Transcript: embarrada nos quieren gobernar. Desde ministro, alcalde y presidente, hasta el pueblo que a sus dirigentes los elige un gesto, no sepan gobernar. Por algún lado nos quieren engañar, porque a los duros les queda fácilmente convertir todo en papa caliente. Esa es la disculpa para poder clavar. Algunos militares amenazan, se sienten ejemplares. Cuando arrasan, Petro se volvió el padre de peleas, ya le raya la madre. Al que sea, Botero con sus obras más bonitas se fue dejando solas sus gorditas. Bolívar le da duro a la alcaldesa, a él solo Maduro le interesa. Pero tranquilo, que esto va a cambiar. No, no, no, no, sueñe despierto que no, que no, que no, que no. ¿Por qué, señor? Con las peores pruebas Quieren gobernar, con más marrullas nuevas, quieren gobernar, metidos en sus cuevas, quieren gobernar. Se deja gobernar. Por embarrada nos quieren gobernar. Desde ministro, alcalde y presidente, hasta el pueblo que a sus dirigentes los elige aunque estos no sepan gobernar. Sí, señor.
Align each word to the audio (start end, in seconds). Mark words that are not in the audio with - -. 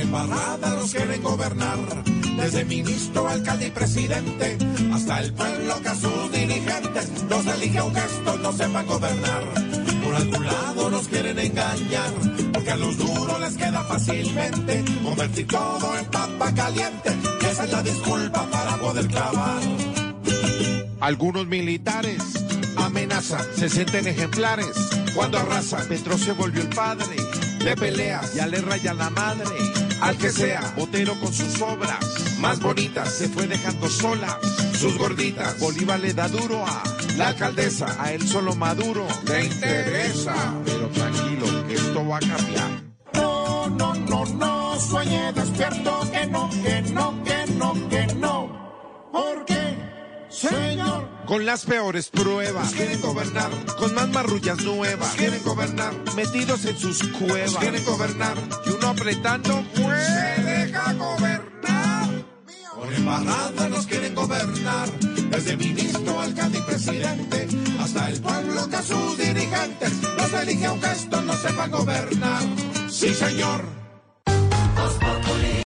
embarrada 0.00 0.74
nos 0.76 0.92
quieren 0.92 1.22
gobernar. 1.22 1.78
Desde 2.36 2.64
ministro, 2.64 3.28
alcalde 3.28 3.66
y 3.66 3.70
presidente, 3.70 4.58
hasta 4.92 5.20
el 5.20 5.32
pueblo 5.34 5.80
que 5.82 5.88
a 5.88 5.94
sus 5.94 6.32
dirigentes 6.32 7.10
los 7.28 7.46
elige 7.46 7.82
un 7.82 7.94
gesto, 7.94 8.38
no 8.38 8.52
sepan 8.52 8.86
gobernar. 8.86 9.44
Por 10.04 10.14
algún 10.14 10.44
lado 10.44 10.90
nos 10.90 11.08
quieren 11.08 11.38
engañar, 11.38 12.12
porque 12.52 12.70
a 12.70 12.76
los 12.76 12.96
duros 12.96 13.40
les 13.40 13.56
queda 13.56 13.84
fácilmente 13.84 14.84
convertir 15.02 15.46
todo 15.46 15.98
en 15.98 16.04
papa 16.06 16.54
caliente. 16.54 17.10
Esa 17.50 17.64
es 17.64 17.72
la 17.72 17.82
disculpa 17.82 18.46
para 18.50 18.76
poder 18.78 19.06
clavar. 19.08 19.60
Algunos 21.00 21.46
militares 21.46 22.22
amenazan, 22.76 23.44
se 23.56 23.68
sienten 23.68 24.06
ejemplares. 24.06 24.72
Cuando 25.14 25.38
arrasan, 25.38 25.86
Petro 25.88 26.16
se 26.16 26.32
volvió 26.32 26.62
el 26.62 26.68
padre 26.68 27.16
de 27.64 27.76
peleas, 27.76 28.34
ya 28.34 28.46
le 28.46 28.60
raya 28.60 28.94
la 28.94 29.10
madre. 29.10 29.81
Al 30.02 30.18
que 30.18 30.32
sea, 30.32 30.74
Botero 30.76 31.14
con 31.20 31.32
sus 31.32 31.60
obras 31.62 31.96
más 32.40 32.58
bonitas 32.58 33.08
se 33.08 33.28
fue 33.28 33.46
dejando 33.46 33.88
solas 33.88 34.36
sus 34.76 34.98
gorditas. 34.98 35.60
Bolívar 35.60 36.00
le 36.00 36.12
da 36.12 36.26
duro 36.26 36.66
a 36.66 36.82
la 37.16 37.28
alcaldesa, 37.28 37.86
a 38.02 38.12
él 38.12 38.26
solo 38.26 38.56
Maduro 38.56 39.06
le 39.26 39.44
interesa. 39.44 40.34
Pero 40.64 40.88
tranquilo, 40.88 41.68
que 41.68 41.74
esto 41.74 42.04
va 42.04 42.16
a 42.16 42.20
cambiar. 42.20 42.82
No, 43.14 43.68
no, 43.68 43.94
no, 43.94 44.24
no, 44.26 44.80
sueñe 44.80 45.32
despierto 45.34 46.00
que 46.10 46.26
no, 46.26 46.50
que 46.50 46.82
no, 46.82 47.22
que 47.22 47.52
no, 47.52 47.88
que 47.88 48.06
no. 48.14 49.08
¿Por 49.12 49.44
qué, 49.44 49.78
señor? 50.28 51.08
Con 51.26 51.46
las 51.46 51.64
peores 51.64 52.08
pruebas 52.10 52.74
Quieren 52.74 53.00
gobernar, 53.00 53.50
con 53.78 53.94
más 53.94 54.08
marrullas 54.08 54.60
nuevas, 54.64 55.14
quieren 55.14 55.42
gobernar, 55.44 55.94
metidos 56.16 56.64
en 56.64 56.76
sus 56.76 57.02
cuevas, 57.08 57.54
quieren 57.54 57.84
gobernar. 57.84 58.36
Se 59.02 60.42
deja 60.42 60.92
gobernar. 60.92 62.08
Por 62.76 62.94
embarrada 62.94 63.68
nos 63.68 63.84
quieren 63.88 64.14
gobernar. 64.14 64.88
Desde 65.28 65.56
ministro, 65.56 66.20
alcalde 66.20 66.58
y 66.58 66.62
presidente, 66.62 67.48
hasta 67.80 68.10
el 68.10 68.20
pueblo 68.20 68.68
que 68.68 68.76
a 68.76 68.82
sus 68.82 69.18
dirigentes 69.18 69.92
los 70.16 70.32
elige 70.34 70.66
aunque 70.66 70.92
estos 70.92 71.24
no 71.24 71.34
sepan 71.34 71.72
gobernar. 71.72 72.42
Sí, 72.88 73.12
señor. 73.12 73.81